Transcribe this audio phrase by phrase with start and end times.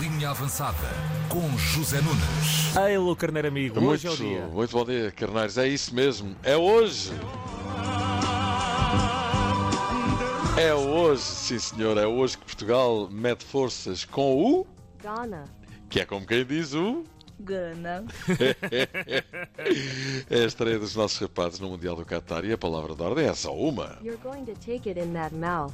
[0.00, 0.76] Linha Avançada
[1.28, 2.76] com José Nunes.
[2.76, 4.46] Ei, Carneiro amigo, hoje é o dia.
[4.46, 5.58] muito bom dia, carneiros.
[5.58, 6.36] É isso mesmo.
[6.44, 7.10] É hoje.
[10.56, 11.98] É hoje, sim senhor.
[11.98, 14.66] É hoje que Portugal mete forças com o.
[15.02, 15.46] Ghana.
[15.90, 17.02] Que é como quem diz o.
[17.42, 18.04] Gana.
[20.30, 23.26] É a estreia dos nossos rapazes no Mundial do Qatar e a palavra de ordem
[23.26, 23.98] é só uma.
[24.02, 25.72] You're going to take it in that mouth.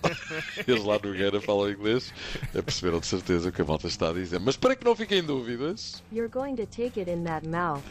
[0.66, 2.12] Eles lá no Guerra falam inglês,
[2.52, 4.38] perceberam de certeza o que a malta está a dizer.
[4.40, 7.82] Mas para que não fiquem dúvidas, You're going to take it in that mouth.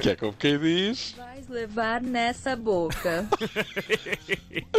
[0.00, 1.14] que é como quem diz.
[1.16, 3.26] Vais levar nessa boca.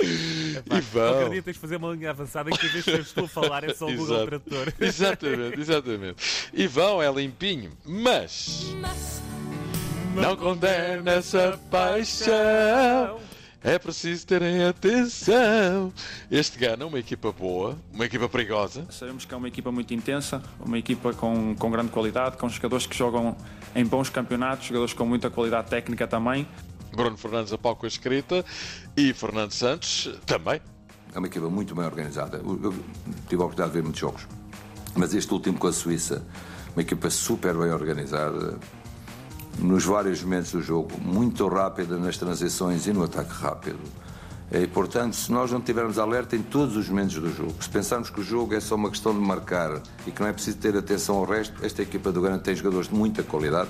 [0.05, 1.29] E Qualquer vão.
[1.29, 3.27] dia tens de fazer uma linha avançada em que a vez que eu estou a
[3.27, 4.25] falar é só o Google.
[4.25, 4.73] Tradutor.
[4.79, 6.49] Exatamente, exatamente.
[6.53, 8.73] E vão, é limpinho, mas
[10.13, 13.19] não condena essa paixão.
[13.61, 15.91] É preciso terem atenção.
[16.29, 18.85] Este Gana, uma equipa boa, uma equipa perigosa.
[18.91, 22.85] Sabemos que é uma equipa muito intensa, uma equipa com, com grande qualidade, com jogadores
[22.85, 23.35] que jogam
[23.75, 26.47] em bons campeonatos, jogadores com muita qualidade técnica também.
[26.95, 28.45] Bruno Fernandes a a escrita
[28.95, 30.61] e Fernando Santos também.
[31.13, 32.37] É uma equipa muito bem organizada.
[32.37, 32.73] Eu eu
[33.27, 34.27] tive a oportunidade de ver muitos jogos.
[34.95, 36.25] Mas este último com a Suíça,
[36.75, 38.59] uma equipa super bem organizada,
[39.57, 43.79] nos vários momentos do jogo, muito rápida nas transições e no ataque rápido.
[44.51, 48.09] E, portanto, se nós não tivermos alerta em todos os momentos do jogo, se pensarmos
[48.09, 50.77] que o jogo é só uma questão de marcar e que não é preciso ter
[50.77, 53.69] atenção ao resto, esta equipa do Grande tem jogadores de muita qualidade,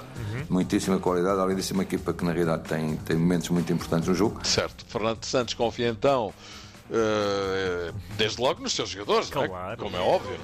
[0.49, 4.15] muitíssima qualidade, além disso, uma equipa que na realidade tem, tem momentos muito importantes no
[4.15, 4.45] jogo.
[4.45, 6.33] Certo, Fernando Santos confia então,
[6.91, 9.47] eh, desde logo nos seus jogadores, é?
[9.47, 9.77] Claro.
[9.77, 10.37] como é óbvio.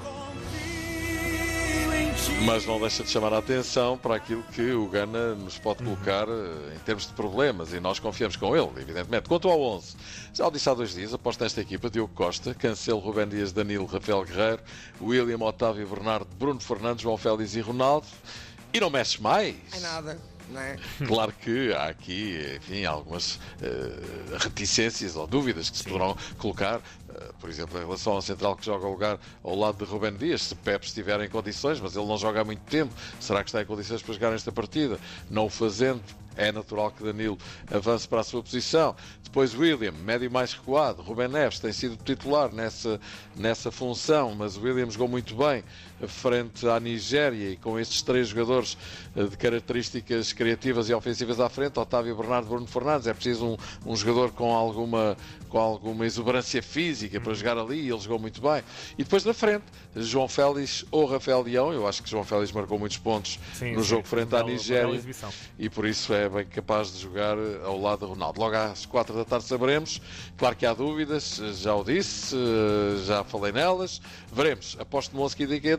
[2.46, 6.28] Mas não deixa de chamar a atenção para aquilo que o Gana nos pode colocar
[6.28, 9.28] eh, em termos de problemas e nós confiamos com ele, evidentemente.
[9.28, 9.96] Quanto ao 11,
[10.34, 13.86] já o disse há dois dias, após nesta equipa, Diogo Costa, Cancelo, Rubén Dias, Danilo,
[13.86, 14.62] Rafael Guerreiro,
[15.02, 18.08] William, Otávio, Bernardo, Bruno Fernandes, João Félix e Ronaldo.
[18.74, 19.56] E não mexe mais.
[19.74, 20.20] É nada,
[20.60, 20.78] é?
[21.06, 27.32] Claro que há aqui, enfim, algumas eh, reticências ou dúvidas que se poderão colocar, eh,
[27.40, 30.44] por exemplo, em relação ao central que joga ao lugar ao lado de Rubén Dias,
[30.44, 33.62] se Pepe estiver em condições, mas ele não joga há muito tempo, será que está
[33.62, 35.00] em condições para jogar nesta partida?
[35.30, 36.02] Não o fazendo,
[36.36, 37.38] é natural que Danilo
[37.72, 38.96] avance para a sua posição.
[39.24, 41.02] Depois William, médio mais recuado.
[41.02, 43.00] Rubén Neves tem sido titular nessa,
[43.36, 45.64] nessa função, mas o William jogou muito bem
[46.08, 48.78] frente à Nigéria e com estes três jogadores
[49.16, 53.58] eh, de características criativas e ofensivas à frente, Otávio Bernardo, Bruno Fernandes, é preciso um,
[53.86, 55.18] um jogador com alguma,
[55.50, 58.64] com alguma exuberância física para jogar ali e ele jogou muito bem.
[58.98, 59.64] E depois na frente,
[59.96, 63.84] João Félix ou Rafael Leão, eu acho que João Félix marcou muitos pontos Sim, no
[63.84, 63.90] sim.
[63.90, 65.02] jogo frente à Nigéria
[65.60, 68.40] e por isso é bem capaz de jogar ao lado de Ronaldo.
[68.40, 70.02] Logo às quatro da tarde saberemos.
[70.38, 74.02] Claro que há dúvidas, já o disse, eh, já falei nelas.
[74.32, 74.78] Veremos.
[74.80, 75.74] Aposto no 11 que indiquei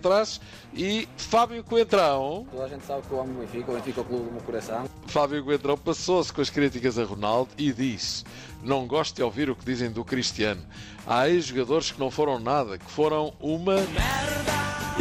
[0.75, 4.03] E Fábio Coentrão, Toda a gente sabe que eu amo o Benfica, o Benfica é
[4.03, 4.85] o clube do meu coração.
[5.07, 8.25] Fábio Coentrão passou-se com as críticas a Ronaldo e disse:
[8.63, 10.63] Não gosto de ouvir o que dizem do Cristiano.
[11.07, 13.77] Há ex-jogadores que não foram nada, que foram uma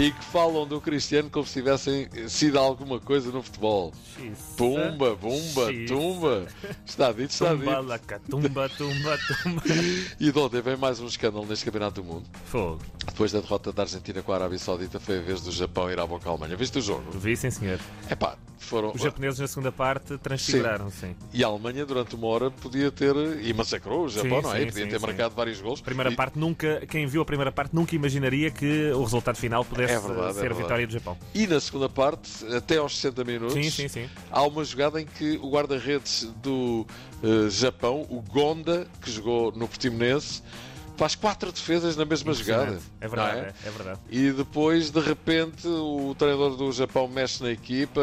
[0.02, 3.94] e que falam do Cristiano como se tivessem sido alguma coisa no futebol.
[4.18, 4.56] Xiça.
[4.58, 6.48] Pumba, bumba, tumba.
[6.86, 7.82] Está dito, está Tumba, dito.
[7.88, 9.62] laca, tumba, tumba, tumba.
[10.20, 12.26] E de ontem vem mais um escândalo neste Campeonato do Mundo.
[12.46, 12.80] Fogo.
[13.06, 16.00] Depois da derrota da Argentina com a Arábia Saudita, foi a vez do Japão ir
[16.00, 16.56] à boca à Alemanha.
[16.58, 17.04] Viste o jogo?
[17.12, 17.80] Vi, sim, senhor.
[18.10, 18.92] É pá, foram.
[18.94, 21.16] Os japoneses na segunda parte transfiguraram, sim.
[21.34, 23.16] E a Alemanha, durante uma hora, podia ter.
[23.44, 24.60] E massacrou o Japão, Sim, não é?
[24.60, 25.06] sim, podia sim, ter sim.
[25.06, 25.82] marcado vários gols.
[25.82, 29.64] Primeira E- parte nunca, quem viu a primeira parte nunca imaginaria que o resultado final
[29.66, 30.62] pudesse É verdade, é ser a verdade.
[30.64, 31.18] vitória do Japão.
[31.34, 34.10] E na segunda parte, até aos 60 minutos, Sim, sim, sim.
[34.32, 36.86] há uma jogada em que o guarda-redes do
[37.24, 40.42] eh, Japão, o Gonda, que jogou no Portimonense,
[40.98, 42.78] faz quatro defesas na mesma jogada.
[43.00, 43.54] É verdade, não é?
[43.66, 44.00] é verdade.
[44.10, 48.02] E depois, de repente, o treinador do Japão mexe na equipa.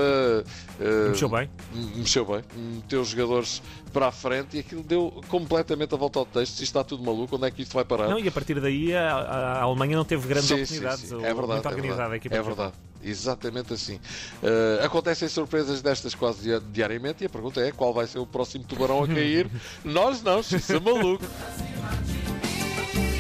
[0.80, 1.48] eh, Mexeu bem.
[1.96, 2.42] Mexeu bem.
[2.56, 3.62] Meteu os jogadores
[3.92, 6.54] para a frente e aquilo deu completamente a volta ao texto.
[6.54, 7.36] Isto está tudo maluco.
[7.36, 8.08] Onde é que isto vai parar?
[8.08, 11.00] Não, e a partir daí a, a- Alemanha não teve grandes Sim, sim, oportunidades.
[11.08, 11.14] sim.
[11.14, 11.46] O- É verdade.
[11.52, 12.12] muito é organizada verdade.
[12.12, 12.72] a equipa É verdade.
[13.00, 14.00] Exatamente assim.
[14.42, 18.26] Eh, acontecem surpresas destas quase dia- diariamente e a pergunta é qual vai ser o
[18.26, 19.48] próximo tubarão a cair?
[19.84, 21.24] Nós não, isso é maluco.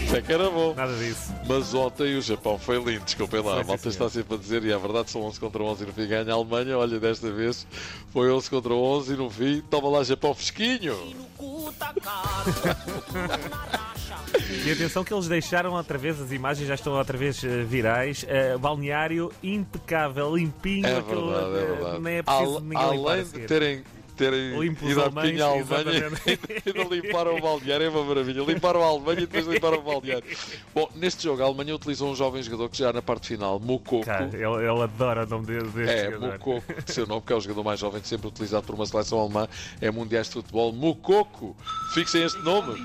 [0.08, 0.74] Isso é que era bom.
[0.74, 1.34] Nada disso.
[1.46, 3.52] Mas ontem o Japão foi lindo, desculpem lá.
[3.52, 5.82] Foi, a malta sim, está sempre a dizer, e é verdade, são 11 contra 11
[5.82, 6.78] e no fim ganha a Alemanha.
[6.78, 7.66] Olha, desta vez
[8.10, 10.96] foi 11 contra 11 e no fim, toma lá Japão fresquinho.
[14.64, 18.24] E atenção que eles deixaram outra vez, as imagens já estão outra vez eh, virais.
[18.28, 20.86] eh, balneário impecável, limpinho.
[20.86, 22.00] É verdade, é eh, verdade.
[22.00, 23.84] Nem é preciso Al- além de terem
[24.18, 26.10] terem ido à Pinha à Alemanha
[26.66, 27.86] e de limpar o balneário.
[27.86, 28.42] É uma maravilha.
[28.42, 30.24] Limparam a Alemanha e depois limparam o balneário.
[30.74, 34.04] Bom, neste jogo a Alemanha utilizou um jovem jogador que já na parte final, Mukoko.
[34.04, 36.32] Cara, ele, ele adora o nome de- deste É, jogador.
[36.32, 39.20] Mukoko, de seu nome, que é o jogador mais jovem sempre utilizado por uma seleção
[39.20, 39.48] alemã,
[39.80, 40.72] é mundiais de futebol.
[40.72, 41.56] Mukoko,
[41.94, 42.76] fixem este nome.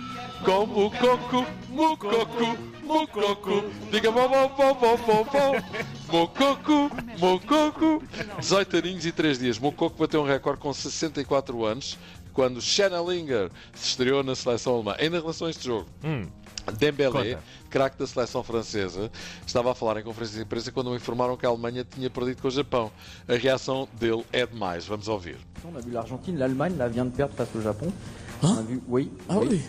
[0.45, 5.53] Com Mukoko, Mukoko, Mukoko, diga bom, bom, bom, bom, bom, bom.
[6.11, 6.89] Mukoko,
[7.19, 8.03] Mukoko.
[8.39, 9.59] 18 aninhos e 3 dias.
[9.59, 11.97] Mukoko bateu um recorde com 64 anos,
[12.33, 14.95] quando Schnellinger se estreou na seleção alemã.
[14.99, 16.27] Ainda em relação a este jogo, Hum,
[16.77, 17.37] Dembélé,
[17.69, 19.11] craque da seleção francesa,
[19.45, 22.41] estava a falar em conferência de imprensa quando me informaram que a Alemanha tinha perdido
[22.41, 22.91] com o Japão.
[23.27, 24.85] A reação dele é demais.
[24.85, 25.37] Vamos ouvir.
[25.65, 27.91] On a vu l'Argentine, l'Allemagne là, vient de perdre face au Japon.
[28.43, 29.11] On a vu, oui.
[29.29, 29.63] oui.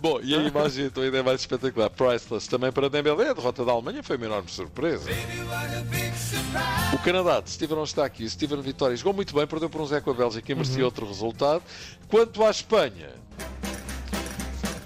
[0.00, 1.88] Bom, e a imagem então ainda é mais espetacular.
[1.88, 3.30] Priceless também para Dembélé.
[3.30, 5.08] A derrota da Alemanha foi uma enorme surpresa.
[6.92, 8.28] O Canadá de Steven está aqui.
[8.28, 11.06] Steven Vitória jogou muito bem, perdeu por um Zé com a Bélgica e merecia outro
[11.06, 11.62] resultado.
[12.08, 13.10] Quanto à Espanha,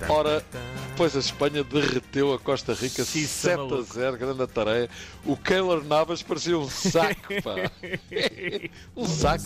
[0.08, 0.44] ora,
[1.00, 3.82] pois a Espanha derreteu a Costa Rica Xiça, 7 a maluco.
[3.84, 4.92] 0, grande tarefa.
[5.24, 7.54] O Keylor Navas parecia um saco, pá.
[8.94, 9.44] um saco.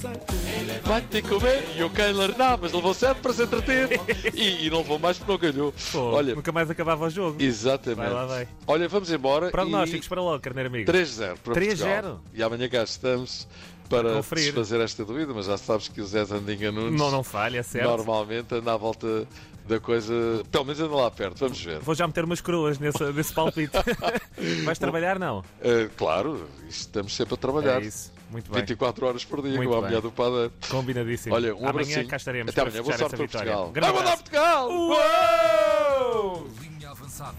[0.82, 1.64] Vai ter que comer.
[1.76, 4.00] E o Keylor Navas levou 7 para se entreter.
[4.34, 5.74] E, e não levou mais porque não ganhou.
[5.92, 7.40] pô, Olha, nunca mais acabava o jogo.
[7.40, 7.98] exatamente.
[7.98, 8.48] Vai lá, vai.
[8.66, 9.50] Olha, vamos embora.
[9.52, 10.90] Prognósticos e para logo, carneiro amigo.
[10.90, 11.76] 3-0 para 3-0.
[11.76, 12.20] Portugal.
[12.34, 13.46] E amanhã cá estamos
[13.88, 17.58] para desfazer esta dúvida, mas já sabes que o Zé Zandinga Nunes Não, não falha,
[17.58, 17.86] é certo.
[17.86, 19.28] normalmente anda à volta
[19.66, 20.12] da coisa,
[20.50, 21.78] pelo menos anda lá perto, vamos ver.
[21.80, 23.72] Vou já meter umas coroas nesse, nesse palpite.
[24.64, 25.38] Vais trabalhar, não?
[25.40, 27.82] Uh, claro, isto estamos sempre a trabalhar.
[27.82, 28.12] É isso.
[28.30, 28.60] Muito bem.
[28.62, 30.52] 24 horas por dia, Muito com a mulher do padeiro.
[30.68, 31.34] Combinadíssimo.
[31.34, 32.08] Olha, um Amanhã abracinho.
[32.08, 33.28] cá estaremos Até amanhã, boa sorte para.
[33.28, 33.70] Portugal.
[33.70, 34.16] Grande Vai mandar.
[34.16, 34.70] Portugal!
[34.70, 36.46] Uou!
[36.60, 37.36] Linha avançada.